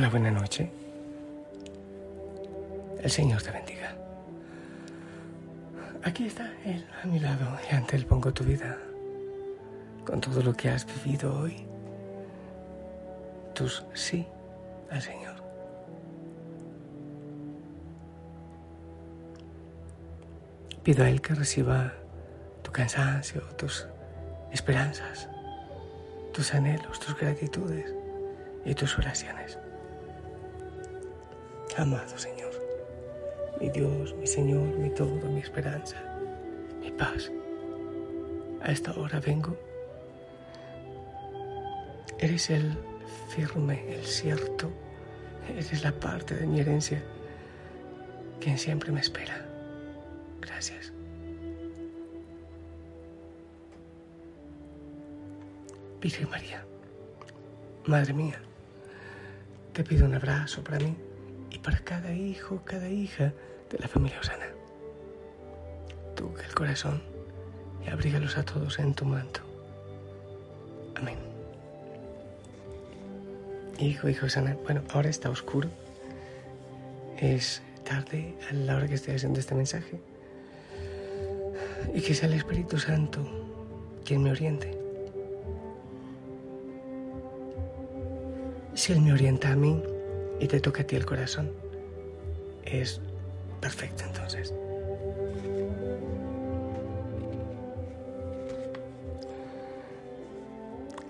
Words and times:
Hola, 0.00 0.08
buena 0.08 0.30
noche. 0.30 0.70
El 3.02 3.10
Señor 3.10 3.42
te 3.42 3.50
bendiga. 3.50 3.94
Aquí 6.02 6.24
está 6.24 6.50
Él 6.64 6.86
a 7.04 7.06
mi 7.06 7.20
lado 7.20 7.58
y 7.70 7.74
ante 7.74 7.96
Él 7.96 8.06
pongo 8.06 8.32
tu 8.32 8.42
vida. 8.42 8.78
Con 10.06 10.22
todo 10.22 10.42
lo 10.42 10.54
que 10.54 10.70
has 10.70 10.86
vivido 10.86 11.38
hoy, 11.38 11.66
tus 13.52 13.84
sí 13.92 14.26
al 14.90 15.02
Señor. 15.02 15.34
Pido 20.82 21.04
a 21.04 21.10
Él 21.10 21.20
que 21.20 21.34
reciba 21.34 21.92
tu 22.62 22.72
cansancio, 22.72 23.42
tus 23.58 23.86
esperanzas, 24.50 25.28
tus 26.32 26.54
anhelos, 26.54 26.98
tus 27.00 27.14
gratitudes 27.18 27.94
y 28.64 28.74
tus 28.74 28.96
oraciones. 28.96 29.58
Amado 31.76 32.18
Señor, 32.18 32.52
mi 33.60 33.70
Dios, 33.70 34.14
mi 34.14 34.26
Señor, 34.26 34.76
mi 34.76 34.90
todo, 34.90 35.30
mi 35.30 35.40
esperanza, 35.40 35.96
mi 36.80 36.90
paz. 36.90 37.30
A 38.60 38.72
esta 38.72 38.92
hora 38.92 39.20
vengo. 39.20 39.56
Eres 42.18 42.50
el 42.50 42.76
firme, 43.28 43.94
el 43.94 44.04
cierto. 44.04 44.70
Eres 45.48 45.82
la 45.82 45.92
parte 45.92 46.34
de 46.34 46.46
mi 46.46 46.60
herencia 46.60 47.02
quien 48.40 48.58
siempre 48.58 48.92
me 48.92 49.00
espera. 49.00 49.46
Gracias. 50.40 50.92
Virgen 56.00 56.28
María, 56.28 56.64
Madre 57.86 58.12
mía, 58.12 58.40
te 59.72 59.84
pido 59.84 60.06
un 60.06 60.14
abrazo 60.14 60.64
para 60.64 60.78
mí 60.78 60.96
y 61.50 61.58
para 61.58 61.78
cada 61.78 62.12
hijo, 62.12 62.62
cada 62.64 62.88
hija 62.88 63.32
de 63.70 63.78
la 63.78 63.88
familia 63.88 64.18
Osana. 64.20 64.46
Tú 66.14 66.30
el 66.46 66.54
corazón 66.54 67.02
y 67.84 67.90
abrígalos 67.90 68.36
a 68.36 68.44
todos 68.44 68.78
en 68.78 68.94
tu 68.94 69.04
manto. 69.04 69.40
Amén. 70.96 71.18
Hijo, 73.78 74.08
hijo 74.08 74.26
Osana, 74.26 74.56
bueno, 74.64 74.82
ahora 74.92 75.08
está 75.08 75.30
oscuro. 75.30 75.68
Es 77.18 77.62
tarde 77.84 78.34
a 78.50 78.54
la 78.54 78.76
hora 78.76 78.88
que 78.88 78.94
estoy 78.94 79.14
haciendo 79.14 79.40
este 79.40 79.54
mensaje. 79.54 80.00
Y 81.94 82.00
que 82.02 82.14
sea 82.14 82.28
el 82.28 82.34
Espíritu 82.34 82.78
Santo 82.78 83.20
quien 84.04 84.22
me 84.22 84.30
oriente. 84.30 84.76
Si 88.74 88.92
Él 88.92 89.00
me 89.00 89.12
orienta 89.12 89.52
a 89.52 89.56
mí, 89.56 89.82
y 90.40 90.48
te 90.48 90.58
toca 90.58 90.82
a 90.82 90.86
ti 90.86 90.96
el 90.96 91.04
corazón, 91.04 91.52
es 92.64 93.00
perfecto 93.60 94.04
entonces. 94.04 94.54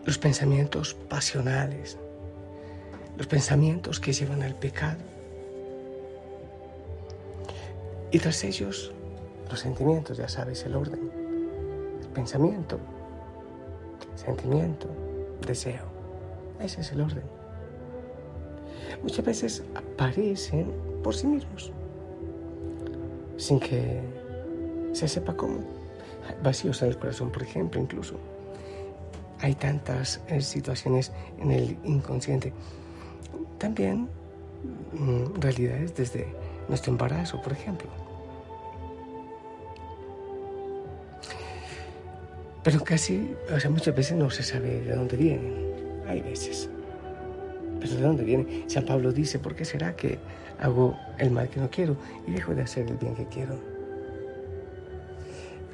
Los 0.05 0.19
pensamientos 0.19 0.95
pasionales, 1.09 1.97
los 3.17 3.29
pensamientos 3.29 4.01
que 4.01 4.13
llevan 4.13 4.43
al 4.43 4.57
pecado, 4.57 4.99
y 8.11 8.19
tras 8.19 8.43
ellos 8.43 8.93
los 9.49 9.61
sentimientos, 9.61 10.19
ya 10.19 10.29
sabes 10.29 10.65
el 10.67 10.75
orden. 10.75 11.11
pensamiento, 12.13 12.81
sentimiento, 14.17 14.89
deseo. 15.47 15.85
Ese 16.59 16.81
es 16.81 16.91
el 16.91 17.03
orden 17.03 17.40
muchas 19.03 19.25
veces 19.25 19.65
aparecen 19.75 20.71
por 21.03 21.15
sí 21.15 21.27
mismos, 21.27 21.73
sin 23.37 23.61
que 23.61 24.01
se 24.93 25.09
sepa 25.09 25.35
cómo. 25.37 25.61
Vacíos 26.43 26.83
en 26.83 26.89
el 26.89 26.99
corazón, 26.99 27.31
por 27.31 27.43
ejemplo, 27.43 27.81
incluso. 27.81 28.17
Hay 29.41 29.55
tantas 29.55 30.21
eh, 30.29 30.41
situaciones 30.41 31.13
en 31.39 31.51
el 31.51 31.77
inconsciente. 31.85 32.53
También 33.59 34.09
mm, 34.93 35.41
realidades 35.41 35.95
desde 35.95 36.29
nuestro 36.69 36.93
embarazo, 36.93 37.41
por 37.41 37.53
ejemplo. 37.53 37.89
Pero 42.63 42.85
casi, 42.85 43.35
o 43.55 43.59
sea, 43.59 43.71
muchas 43.71 43.95
veces 43.95 44.17
no 44.17 44.29
se 44.29 44.43
sabe 44.43 44.83
de 44.83 44.95
dónde 44.95 45.17
vienen. 45.17 46.03
Hay 46.07 46.21
veces. 46.21 46.69
¿Pero 47.81 47.95
de 47.95 48.03
dónde 48.03 48.25
viene? 48.25 48.65
San 48.67 48.85
Pablo 48.85 49.13
dice, 49.13 49.39
¿por 49.39 49.55
qué 49.55 49.65
será 49.65 49.97
que 49.97 50.19
hago 50.61 50.97
el 51.19 51.31
mal 51.31 51.49
que 51.49 51.61
no 51.61 51.71
quiero 51.71 51.97
y 52.27 52.33
dejo 52.33 52.55
de 52.55 52.63
hacer 52.63 52.87
el 52.89 52.97
bien 52.97 53.15
que 53.15 53.27
quiero? 53.27 53.59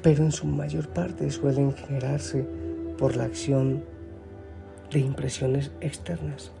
Pero 0.01 0.23
en 0.23 0.31
su 0.31 0.47
mayor 0.47 0.87
parte 0.89 1.29
suelen 1.29 1.73
generarse 1.73 2.45
por 2.97 3.15
la 3.15 3.25
acción 3.25 3.83
de 4.91 4.99
impresiones 4.99 5.71
externas. 5.81 6.51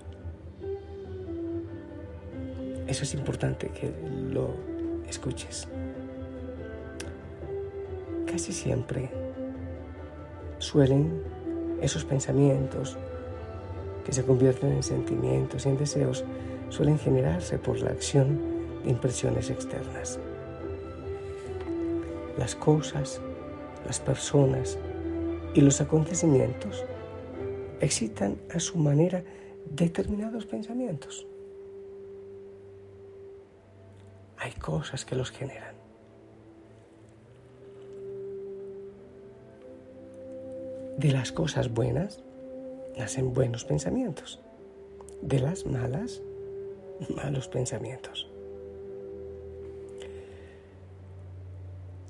Eso 2.87 3.03
es 3.03 3.13
importante 3.13 3.69
que 3.69 3.91
lo 4.31 4.53
escuches. 5.07 5.67
Casi 8.25 8.51
siempre 8.51 9.09
suelen 10.57 11.21
esos 11.81 12.03
pensamientos, 12.05 12.97
que 14.07 14.13
se 14.13 14.23
convierten 14.23 14.71
en 14.71 14.83
sentimientos 14.83 15.65
y 15.65 15.69
en 15.69 15.77
deseos 15.77 16.23
suelen 16.69 16.97
generarse 16.97 17.59
por 17.59 17.77
la 17.81 17.89
acción 17.89 18.39
de 18.85 18.91
impresiones 18.91 19.49
externas. 19.49 20.17
Las 22.37 22.55
cosas, 22.55 23.19
las 23.85 23.99
personas 23.99 24.77
y 25.53 25.59
los 25.59 25.81
acontecimientos 25.81 26.85
excitan 27.81 28.37
a 28.55 28.61
su 28.61 28.77
manera 28.77 29.25
determinados 29.69 30.45
pensamientos. 30.45 31.27
Hay 34.37 34.53
cosas 34.53 35.03
que 35.03 35.17
los 35.17 35.31
generan. 35.31 35.75
De 40.97 41.11
las 41.11 41.33
cosas 41.33 41.73
buenas 41.73 42.23
nacen 42.97 43.33
buenos 43.33 43.63
pensamientos. 43.65 44.39
De 45.21 45.39
las 45.39 45.65
malas, 45.65 46.21
malos 47.15 47.47
pensamientos. 47.47 48.27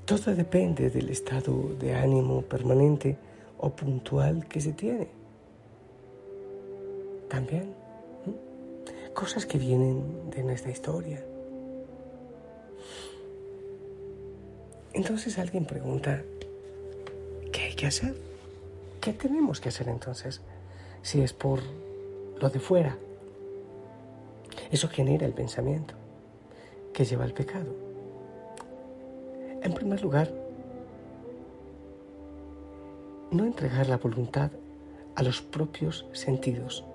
Todo 0.05 0.33
depende 0.35 0.89
del 0.89 1.09
estado 1.09 1.75
de 1.79 1.93
ánimo 1.93 2.41
permanente 2.41 3.17
o 3.57 3.69
puntual 3.69 4.47
que 4.47 4.61
se 4.61 4.73
tiene. 4.73 5.09
También 7.29 7.73
cosas 9.13 9.45
que 9.45 9.57
vienen 9.57 10.29
de 10.29 10.43
nuestra 10.43 10.71
historia. 10.71 11.25
Entonces 14.93 15.37
alguien 15.39 15.65
pregunta, 15.65 16.23
¿qué 17.51 17.61
hay 17.63 17.75
que 17.75 17.87
hacer? 17.87 18.15
¿Qué 19.01 19.13
tenemos 19.13 19.59
que 19.59 19.69
hacer 19.69 19.89
entonces? 19.89 20.41
Si 21.01 21.21
es 21.21 21.33
por 21.33 21.59
lo 22.39 22.49
de 22.49 22.59
fuera. 22.59 22.97
Eso 24.71 24.87
genera 24.87 25.25
el 25.25 25.33
pensamiento 25.33 25.93
que 26.93 27.05
lleva 27.05 27.23
al 27.23 27.33
pecado. 27.33 27.73
En 29.61 29.73
primer 29.73 30.01
lugar, 30.01 30.31
no 33.31 33.45
entregar 33.45 33.87
la 33.87 33.97
voluntad 33.97 34.51
a 35.15 35.23
los 35.23 35.41
propios 35.41 36.05
sentidos, 36.13 36.85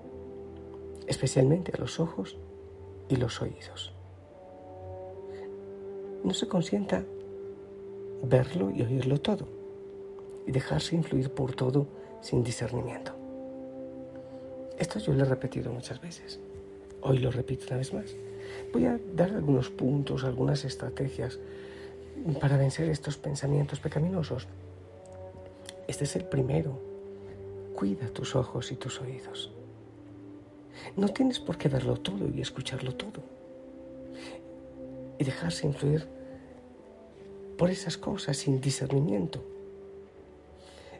especialmente 1.07 1.71
a 1.75 1.79
los 1.79 1.99
ojos 1.99 2.37
y 3.09 3.17
los 3.17 3.41
oídos. 3.41 3.93
No 6.23 6.33
se 6.33 6.47
consienta 6.47 7.03
verlo 8.23 8.71
y 8.71 8.81
oírlo 8.81 9.19
todo 9.19 9.47
y 10.47 10.51
dejarse 10.51 10.95
influir 10.95 11.29
por 11.29 11.53
todo 11.53 11.87
sin 12.21 12.43
discernimiento. 12.43 13.22
Esto 14.77 14.99
yo 14.99 15.13
lo 15.13 15.23
he 15.23 15.27
repetido 15.27 15.71
muchas 15.71 16.01
veces. 16.01 16.39
Hoy 17.01 17.19
lo 17.19 17.31
repito 17.31 17.65
una 17.67 17.77
vez 17.77 17.93
más. 17.93 18.15
Voy 18.71 18.85
a 18.85 18.99
dar 19.15 19.31
algunos 19.31 19.69
puntos, 19.69 20.23
algunas 20.23 20.65
estrategias 20.65 21.39
para 22.39 22.57
vencer 22.57 22.89
estos 22.89 23.17
pensamientos 23.17 23.79
pecaminosos. 23.79 24.47
Este 25.87 26.05
es 26.05 26.15
el 26.15 26.25
primero. 26.25 26.79
Cuida 27.75 28.07
tus 28.07 28.35
ojos 28.35 28.71
y 28.71 28.75
tus 28.75 29.01
oídos. 29.01 29.51
No 30.95 31.09
tienes 31.09 31.39
por 31.39 31.57
qué 31.57 31.69
verlo 31.69 31.97
todo 31.97 32.27
y 32.29 32.41
escucharlo 32.41 32.95
todo. 32.95 33.21
Y 35.17 35.23
dejarse 35.23 35.67
influir 35.67 36.07
por 37.57 37.69
esas 37.69 37.97
cosas 37.97 38.37
sin 38.37 38.61
discernimiento. 38.61 39.43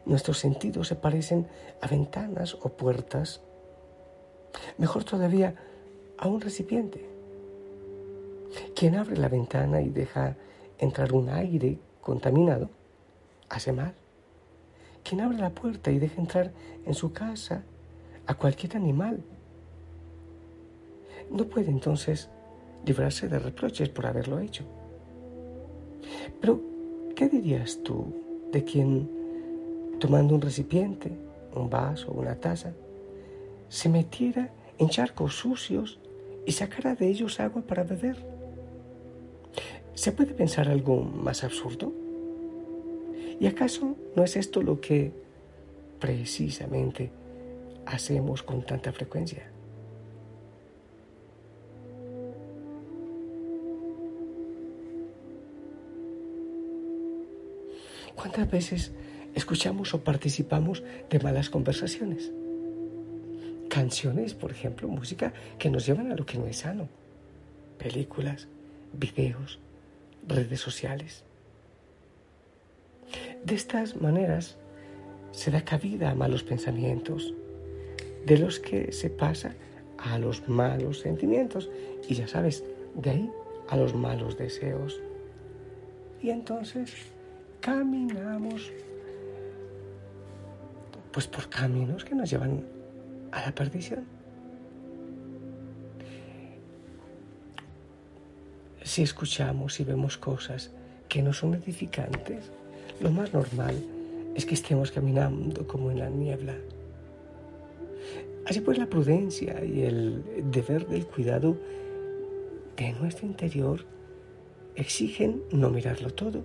Nuestros 0.06 0.40
sentidos 0.40 0.90
se 0.90 0.96
parecen 0.96 1.48
a 1.82 1.88
ventanas 1.88 2.56
o 2.62 2.70
puertas 2.70 3.42
Mejor 4.78 5.04
todavía 5.04 5.56
a 6.18 6.28
un 6.28 6.42
recipiente. 6.42 7.06
Quien 8.76 8.96
abre 8.96 9.18
la 9.18 9.30
ventana 9.30 9.82
y 9.82 9.90
deja 9.90 10.36
entrar 10.78 11.14
un 11.14 11.30
aire 11.30 11.78
contaminado, 12.02 12.70
hace 13.50 13.72
mal. 13.72 13.94
Quien 15.04 15.22
abre 15.22 15.38
la 15.38 15.50
puerta 15.50 15.92
y 15.92 16.00
deja 16.00 16.20
entrar 16.20 16.52
en 16.86 16.94
su 16.94 17.12
casa 17.12 17.64
a 18.26 18.36
cualquier 18.36 18.78
animal, 18.78 19.24
no 21.30 21.46
puede 21.46 21.70
entonces 21.70 22.30
librarse 22.86 23.28
de 23.28 23.40
reproches 23.40 23.90
por 23.90 24.06
haberlo 24.06 24.40
hecho. 24.40 24.64
Pero, 26.40 26.60
¿qué 27.16 27.30
dirías 27.30 27.80
tú 27.84 28.14
de 28.52 28.64
quien, 28.64 29.10
tomando 30.00 30.36
un 30.36 30.42
recipiente, 30.42 31.12
un 31.56 31.70
vaso 31.70 32.12
una 32.12 32.36
taza, 32.36 32.74
se 33.74 33.90
metiera 33.90 34.52
en 34.78 34.88
charcos 34.88 35.36
sucios 35.36 35.98
y 36.46 36.52
sacara 36.52 36.94
de 36.94 37.08
ellos 37.08 37.40
agua 37.40 37.64
para 37.64 37.84
beber? 37.84 38.24
¿Se 39.96 40.12
puede 40.12 40.36
pensar 40.36 40.70
algo 40.70 41.02
más 41.02 41.44
absurdo? 41.44 41.92
¿Y 43.40 43.48
acaso 43.48 43.98
no 44.16 44.24
es 44.24 44.36
esto 44.36 44.62
lo 44.62 44.80
que 44.80 45.12
precisamente 46.00 47.10
hacemos 47.88 48.44
con 48.44 48.64
tanta 48.64 48.92
frecuencia? 48.92 49.50
¿Cuántas 58.16 58.52
veces 58.52 58.92
escuchamos 59.34 59.96
o 59.96 60.04
participamos 60.04 60.84
de 61.10 61.20
malas 61.20 61.50
conversaciones? 61.50 62.32
Canciones, 63.74 64.36
por 64.36 64.52
ejemplo, 64.52 64.88
música 64.88 65.34
que 65.58 65.72
nos 65.72 65.88
llevan 65.88 66.12
a 66.12 66.16
lo 66.16 66.28
que 66.28 66.38
no 66.38 66.46
es 66.46 66.58
sano. 66.58 66.88
Películas, 67.80 68.48
videos, 68.94 69.58
redes 70.28 70.60
sociales. 70.60 71.24
De 73.44 73.56
estas 73.56 74.00
maneras 74.00 74.58
se 75.32 75.50
da 75.50 75.66
cabida 75.66 76.12
a 76.12 76.14
malos 76.14 76.44
pensamientos, 76.44 77.34
de 78.28 78.38
los 78.38 78.60
que 78.60 78.92
se 78.92 79.10
pasa 79.10 79.56
a 79.98 80.20
los 80.20 80.48
malos 80.48 81.00
sentimientos 81.00 81.72
y 82.08 82.14
ya 82.14 82.28
sabes, 82.28 82.64
de 82.94 83.10
ahí 83.10 83.32
a 83.70 83.76
los 83.76 83.96
malos 83.96 84.38
deseos. 84.38 85.02
Y 86.22 86.30
entonces 86.30 86.94
caminamos 87.60 88.72
pues 91.12 91.26
por 91.26 91.50
caminos 91.50 92.06
que 92.06 92.14
nos 92.14 92.30
llevan 92.30 92.73
a 93.34 93.42
la 93.42 93.54
perdición. 93.54 94.06
Si 98.84 99.02
escuchamos 99.02 99.80
y 99.80 99.84
vemos 99.84 100.18
cosas 100.18 100.72
que 101.10 101.24
no 101.24 101.34
son 101.34 101.56
edificantes, 101.56 102.52
lo 103.02 103.10
más 103.12 103.34
normal 103.34 103.76
es 104.36 104.46
que 104.46 104.54
estemos 104.54 104.92
caminando 104.92 105.68
como 105.68 105.90
en 105.90 106.00
la 106.00 106.10
niebla. 106.10 106.56
Así 108.46 108.62
pues 108.62 108.78
la 108.78 108.88
prudencia 108.88 109.64
y 109.64 109.84
el 109.84 110.24
deber 110.52 110.88
del 110.88 111.08
cuidado 111.08 111.58
de 112.76 112.92
nuestro 112.94 113.26
interior 113.26 113.86
exigen 114.76 115.44
no 115.52 115.70
mirarlo 115.70 116.12
todo, 116.12 116.44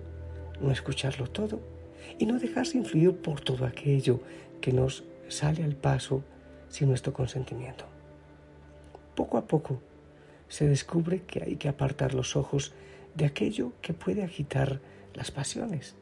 no 0.61 0.71
escucharlo 0.71 1.27
todo 1.27 1.59
y 2.17 2.25
no 2.25 2.39
dejarse 2.39 2.77
influir 2.77 3.13
por 3.15 3.41
todo 3.41 3.65
aquello 3.65 4.21
que 4.61 4.71
nos 4.71 5.03
sale 5.27 5.63
al 5.63 5.75
paso 5.75 6.23
sin 6.69 6.89
nuestro 6.89 7.13
consentimiento. 7.13 7.85
Poco 9.15 9.37
a 9.37 9.45
poco 9.45 9.81
se 10.47 10.67
descubre 10.67 11.23
que 11.23 11.43
hay 11.43 11.55
que 11.57 11.69
apartar 11.69 12.13
los 12.13 12.35
ojos 12.35 12.73
de 13.15 13.25
aquello 13.25 13.73
que 13.81 13.93
puede 13.93 14.23
agitar 14.23 14.79
las 15.13 15.31
pasiones, 15.31 15.95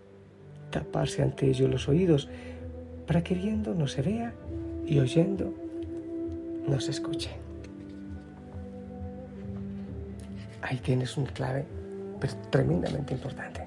taparse 0.72 1.24
ante 1.24 1.48
ello 1.48 1.68
los 1.68 1.88
oídos 1.88 2.30
para 3.08 3.24
que 3.24 3.34
viendo 3.34 3.74
no 3.74 3.88
se 3.88 4.02
vea 4.02 4.34
y 4.86 5.00
oyendo 5.00 5.54
no 6.68 6.80
se 6.80 6.92
escuche. 6.92 7.32
Ahí 10.62 10.78
tienes 10.78 11.16
una 11.18 11.32
clave 11.32 11.66
pues, 12.20 12.38
tremendamente 12.52 13.14
importante. 13.14 13.64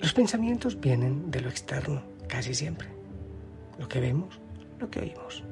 Los 0.00 0.12
pensamientos 0.12 0.80
vienen 0.80 1.30
de 1.30 1.40
lo 1.40 1.48
externo, 1.48 2.02
casi 2.28 2.54
siempre. 2.54 2.88
Lo 3.78 3.88
que 3.88 4.00
vemos, 4.00 4.40
lo 4.78 4.90
que 4.90 5.00
oímos. 5.00 5.42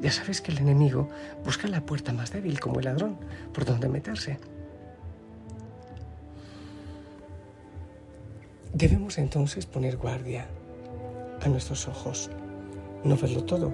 Ya 0.00 0.12
sabes 0.12 0.40
que 0.40 0.52
el 0.52 0.58
enemigo 0.58 1.08
busca 1.44 1.66
la 1.66 1.84
puerta 1.84 2.12
más 2.12 2.30
débil 2.30 2.60
como 2.60 2.78
el 2.78 2.84
ladrón, 2.84 3.16
por 3.52 3.64
donde 3.64 3.88
meterse. 3.88 4.38
Debemos 8.72 9.18
entonces 9.18 9.66
poner 9.66 9.96
guardia 9.96 10.46
a 11.42 11.48
nuestros 11.48 11.88
ojos, 11.88 12.30
no 13.02 13.16
verlo 13.16 13.42
todo, 13.44 13.72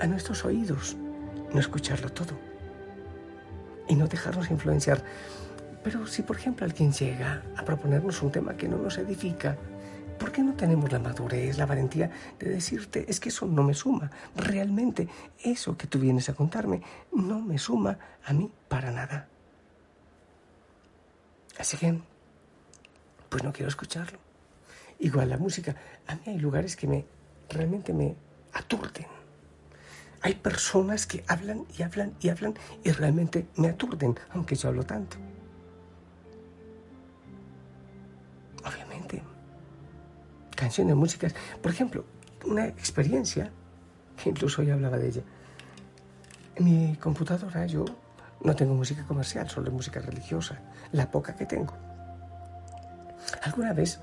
a 0.00 0.06
nuestros 0.06 0.44
oídos, 0.44 0.96
no 1.52 1.60
escucharlo 1.60 2.08
todo 2.08 2.32
y 3.88 3.94
no 3.94 4.08
dejarnos 4.08 4.50
influenciar. 4.50 5.04
Pero 5.82 6.06
si 6.06 6.22
por 6.22 6.36
ejemplo 6.36 6.64
alguien 6.64 6.92
llega 6.92 7.42
a 7.56 7.64
proponernos 7.64 8.22
un 8.22 8.30
tema 8.30 8.56
que 8.56 8.68
no 8.68 8.78
nos 8.78 8.98
edifica, 8.98 9.56
¿Por 10.22 10.30
qué 10.30 10.40
no 10.40 10.54
tenemos 10.54 10.92
la 10.92 11.00
madurez, 11.00 11.58
la 11.58 11.66
valentía 11.66 12.08
de 12.38 12.48
decirte, 12.48 13.04
es 13.08 13.18
que 13.18 13.30
eso 13.30 13.44
no 13.46 13.64
me 13.64 13.74
suma? 13.74 14.08
Realmente 14.36 15.08
eso 15.42 15.76
que 15.76 15.88
tú 15.88 15.98
vienes 15.98 16.28
a 16.28 16.34
contarme 16.34 16.80
no 17.12 17.40
me 17.40 17.58
suma 17.58 17.98
a 18.24 18.32
mí 18.32 18.48
para 18.68 18.92
nada. 18.92 19.26
Así 21.58 21.76
que, 21.76 21.98
pues 23.28 23.42
no 23.42 23.52
quiero 23.52 23.68
escucharlo. 23.68 24.16
Igual 25.00 25.28
la 25.28 25.38
música, 25.38 25.74
a 26.06 26.14
mí 26.14 26.20
hay 26.26 26.38
lugares 26.38 26.76
que 26.76 26.86
me 26.86 27.04
realmente 27.48 27.92
me 27.92 28.14
aturden. 28.52 29.06
Hay 30.20 30.34
personas 30.34 31.04
que 31.04 31.24
hablan 31.26 31.66
y 31.76 31.82
hablan 31.82 32.14
y 32.20 32.28
hablan 32.28 32.54
y 32.84 32.92
realmente 32.92 33.48
me 33.56 33.70
aturden, 33.70 34.14
aunque 34.30 34.54
yo 34.54 34.68
hablo 34.68 34.84
tanto. 34.84 35.16
Canciones, 40.54 40.94
músicas. 40.96 41.34
Por 41.60 41.72
ejemplo, 41.72 42.04
una 42.46 42.66
experiencia, 42.66 43.50
que 44.22 44.30
incluso 44.30 44.62
hoy 44.62 44.70
hablaba 44.70 44.98
de 44.98 45.08
ella. 45.08 45.22
Mi 46.58 46.96
computadora 46.96 47.66
yo 47.66 47.84
no 48.42 48.54
tengo 48.54 48.74
música 48.74 49.04
comercial, 49.04 49.48
solo 49.48 49.70
música 49.70 50.00
religiosa, 50.00 50.60
la 50.92 51.10
poca 51.10 51.34
que 51.34 51.46
tengo. 51.46 51.74
Alguna 53.42 53.72
vez, 53.72 54.00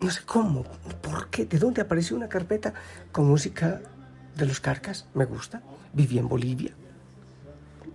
no 0.00 0.10
sé 0.10 0.20
cómo, 0.24 0.64
por 1.02 1.30
qué, 1.30 1.46
de 1.46 1.58
dónde 1.58 1.82
apareció 1.82 2.16
una 2.16 2.28
carpeta 2.28 2.72
con 3.12 3.26
música 3.26 3.80
de 4.36 4.46
los 4.46 4.60
carcas, 4.60 5.06
me 5.14 5.24
gusta. 5.24 5.62
Viví 5.92 6.18
en 6.18 6.28
Bolivia, 6.28 6.72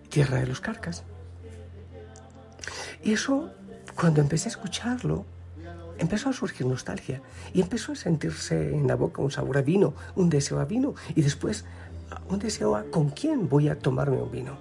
tierra 0.09 0.39
de 0.39 0.47
los 0.47 0.59
carcas. 0.59 1.03
Y 3.03 3.13
eso, 3.13 3.51
cuando 3.95 4.21
empecé 4.21 4.49
a 4.49 4.51
escucharlo, 4.51 5.25
empezó 5.97 6.29
a 6.29 6.33
surgir 6.33 6.67
nostalgia 6.67 7.21
y 7.53 7.61
empezó 7.61 7.93
a 7.93 7.95
sentirse 7.95 8.73
en 8.73 8.87
la 8.87 8.95
boca 8.95 9.21
un 9.21 9.31
sabor 9.31 9.57
a 9.57 9.61
vino, 9.61 9.93
un 10.15 10.29
deseo 10.29 10.59
a 10.59 10.65
vino 10.65 10.95
y 11.15 11.21
después 11.21 11.65
un 12.29 12.39
deseo 12.39 12.75
a 12.75 12.83
con 12.83 13.09
quién 13.09 13.47
voy 13.49 13.69
a 13.69 13.79
tomarme 13.79 14.17
un 14.17 14.31
vino. 14.31 14.57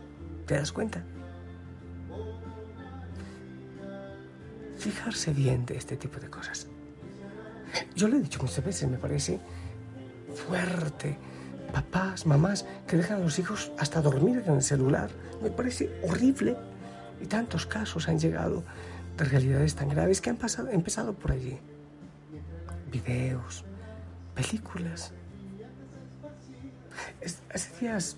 ¿Te 0.46 0.54
das 0.54 0.72
cuenta? 0.72 1.02
Fijarse 4.78 5.32
bien 5.32 5.64
de 5.66 5.76
este 5.76 5.96
tipo 5.96 6.20
de 6.20 6.28
cosas. 6.28 6.68
Yo 7.96 8.08
lo 8.08 8.16
he 8.16 8.20
dicho 8.20 8.40
muchas 8.40 8.64
veces, 8.64 8.88
me 8.88 8.98
parece 8.98 9.40
fuerte. 10.34 11.16
Papás, 11.72 12.26
mamás 12.26 12.66
que 12.86 12.96
dejan 12.96 13.20
a 13.20 13.24
los 13.24 13.38
hijos 13.38 13.72
hasta 13.78 14.00
dormir 14.00 14.44
en 14.46 14.54
el 14.54 14.62
celular. 14.62 15.10
Me 15.42 15.50
parece 15.50 15.90
horrible. 16.02 16.56
Y 17.20 17.26
tantos 17.26 17.64
casos 17.66 18.08
han 18.08 18.18
llegado 18.18 18.64
de 19.16 19.24
realidades 19.24 19.74
tan 19.74 19.88
graves 19.88 20.20
que 20.20 20.30
han 20.30 20.36
pasado, 20.36 20.70
empezado 20.70 21.12
por 21.12 21.32
allí. 21.32 21.58
Videos, 22.90 23.64
películas. 24.34 25.12
hace 27.52 27.80
días, 27.80 28.16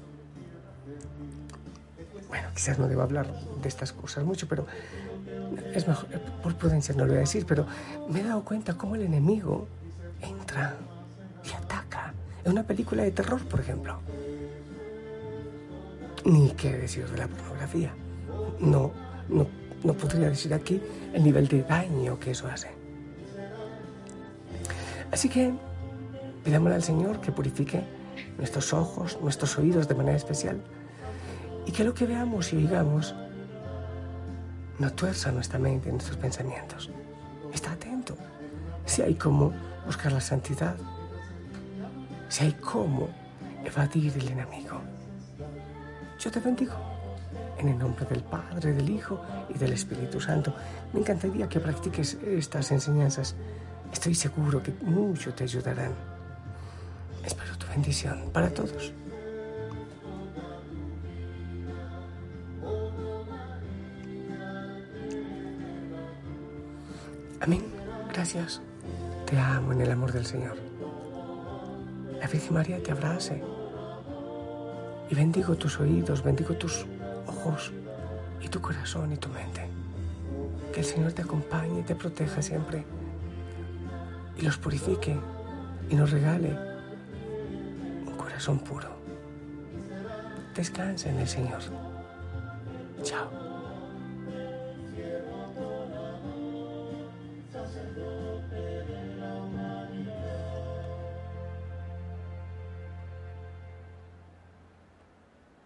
bueno, 2.28 2.48
quizás 2.54 2.78
no 2.78 2.88
debo 2.88 3.02
hablar 3.02 3.26
de 3.62 3.68
estas 3.68 3.92
cosas 3.92 4.24
mucho, 4.24 4.48
pero 4.48 4.66
es 5.74 5.86
mejor, 5.86 6.08
por 6.42 6.56
prudencia 6.56 6.94
no 6.94 7.04
lo 7.04 7.08
voy 7.08 7.18
a 7.18 7.20
decir, 7.20 7.46
pero 7.46 7.66
me 8.08 8.20
he 8.20 8.24
dado 8.24 8.44
cuenta 8.44 8.74
cómo 8.74 8.96
el 8.96 9.02
enemigo 9.02 9.68
entra 10.20 10.76
y 11.44 11.52
ataca 11.52 12.12
en 12.44 12.52
una 12.52 12.62
película 12.62 13.02
de 13.02 13.10
terror, 13.10 13.42
por 13.46 13.60
ejemplo. 13.60 13.98
Ni 16.24 16.50
qué 16.52 16.76
decir 16.76 17.08
de 17.08 17.18
la 17.18 17.28
pornografía. 17.28 17.94
No, 18.58 18.90
no 19.28 19.65
no 19.84 19.94
podría 19.94 20.28
decir 20.28 20.52
aquí 20.54 20.80
el 21.12 21.24
nivel 21.24 21.48
de 21.48 21.62
daño 21.62 22.18
que 22.18 22.32
eso 22.32 22.46
hace. 22.48 22.70
Así 25.10 25.28
que 25.28 25.52
Pidámosle 26.46 26.76
al 26.76 26.82
Señor 26.84 27.20
que 27.20 27.32
purifique 27.32 27.82
nuestros 28.38 28.72
ojos, 28.72 29.18
nuestros 29.20 29.58
oídos 29.58 29.88
de 29.88 29.96
manera 29.96 30.16
especial 30.16 30.62
y 31.66 31.72
que 31.72 31.82
lo 31.82 31.92
que 31.92 32.06
veamos 32.06 32.52
y 32.52 32.56
oigamos 32.58 33.16
no 34.78 34.92
tuerza 34.92 35.32
nuestra 35.32 35.58
mente, 35.58 35.90
nuestros 35.90 36.16
pensamientos. 36.18 36.88
Está 37.52 37.72
atento. 37.72 38.16
Si 38.84 39.02
hay 39.02 39.16
cómo 39.16 39.52
buscar 39.86 40.12
la 40.12 40.20
santidad, 40.20 40.76
si 42.28 42.44
hay 42.44 42.52
cómo 42.52 43.08
evadir 43.64 44.12
el 44.16 44.28
enemigo. 44.28 44.80
Yo 46.20 46.30
te 46.30 46.38
bendigo 46.38 46.95
en 47.58 47.68
el 47.68 47.78
nombre 47.78 48.04
del 48.06 48.22
Padre, 48.22 48.72
del 48.72 48.88
Hijo 48.90 49.20
y 49.48 49.58
del 49.58 49.72
Espíritu 49.72 50.20
Santo. 50.20 50.54
Me 50.92 51.00
encantaría 51.00 51.48
que 51.48 51.60
practiques 51.60 52.14
estas 52.24 52.70
enseñanzas. 52.72 53.34
Estoy 53.92 54.14
seguro 54.14 54.62
que 54.62 54.72
mucho 54.82 55.32
te 55.34 55.44
ayudarán. 55.44 55.92
Espero 57.24 57.56
tu 57.58 57.66
bendición 57.68 58.30
para 58.32 58.50
todos. 58.50 58.92
Amén. 67.40 67.64
Gracias. 68.12 68.60
Te 69.26 69.38
amo 69.38 69.72
en 69.72 69.80
el 69.80 69.90
amor 69.90 70.12
del 70.12 70.24
Señor. 70.24 70.56
La 72.20 72.26
Virgen 72.26 72.54
María 72.54 72.82
te 72.82 72.92
abrace. 72.92 73.42
Y 75.10 75.14
bendigo 75.14 75.54
tus 75.54 75.78
oídos, 75.78 76.22
bendigo 76.22 76.54
tus 76.54 76.86
y 78.40 78.48
tu 78.48 78.60
corazón 78.60 79.12
y 79.12 79.16
tu 79.16 79.28
mente. 79.28 79.68
Que 80.72 80.80
el 80.80 80.86
Señor 80.86 81.12
te 81.12 81.22
acompañe 81.22 81.80
y 81.80 81.82
te 81.82 81.94
proteja 81.94 82.42
siempre. 82.42 82.84
Y 84.38 84.42
los 84.42 84.58
purifique 84.58 85.16
y 85.88 85.94
nos 85.94 86.10
regale 86.10 86.56
un 88.06 88.16
corazón 88.16 88.58
puro. 88.58 88.88
Descansa 90.54 91.10
en 91.10 91.18
el 91.18 91.28
Señor. 91.28 91.60
Chao. 93.02 93.45